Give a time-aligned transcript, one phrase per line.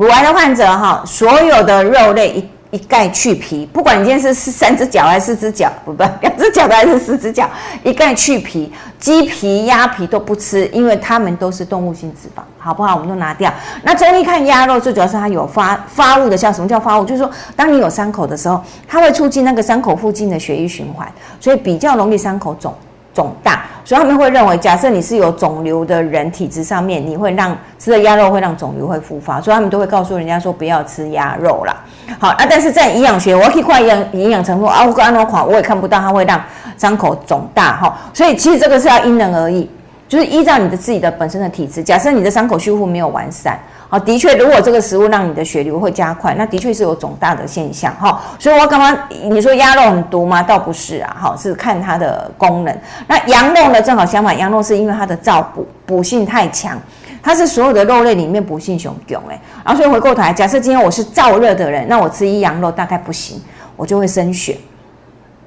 [0.00, 7.46] 乳癌的患者哈，所有的肉类一一概去皮，不管你今天是三只脚还是四只脚，不不，两只脚的还是四只脚，
[7.84, 12.94] 一概去皮，鸡皮、鸭皮都不吃，因为它们都是动物性脂肪，好不好？
[12.94, 13.52] 我们都拿掉。
[13.82, 16.50] 那中医看鸭肉，最主要是它有发发物的效。
[16.50, 17.04] 什么叫发物？
[17.04, 21.06] 就是说，当你有伤口的时候，它会促进那个伤口附近的血液循环，
[21.38, 22.74] 所以比较容易伤口肿。
[23.14, 31.76] 肿大，所以他们会认为，假设你是有肿瘤的人，体质上面你会让吃了鸭肉会让肿瘤会复发，所以他们都会告诉人家说不要吃鸭肉啦。
[32.18, 36.40] 好啊，但是在营养学，我可以看营养营养成分啊，我跟安诺款我也看不到它会让
[36.76, 39.68] 伤口肿大哈，所以其实这个是要因人而异，
[40.12, 43.58] 就是依照你的自己的本身的体质，假设你的伤口修复没有完善。
[43.88, 48.20] 好，的确，如果这个食物让你的血流会加快，那的确是有肿大的现象哈。
[48.38, 48.94] 所以我刚刚
[49.24, 50.42] 你说鸭肉很毒吗？
[50.42, 52.78] 倒不是啊，好是看它的功能。
[53.06, 53.80] 那羊肉呢？
[53.80, 56.78] 正好相反，羊肉是因为它的燥补补性太强，
[57.22, 59.40] 它是所有的肉类里面补性雄强哎。
[59.64, 63.40] 然后所以回过头来，假设今天我是燥热的人，那我吃一羊肉大概不行，
[63.76, 64.58] 我就会生血。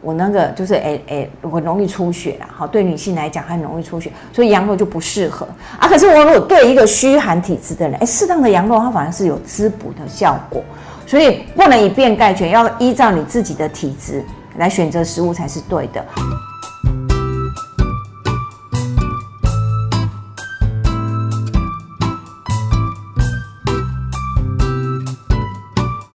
[0.05, 5.47] 我那个就是哎哎，我容易出血啦，好，对女性来讲很容易出血，所以羊肉就不适合
[5.79, 5.87] 啊。
[5.87, 10.63] 可是我如果对一个虚寒体质的人，哎，适当的羊肉它反而是有滋补的效果，
[11.07, 14.23] 所以不能以便概全，要依照你自己的体质
[14.57, 16.05] 来选择食物才是对的。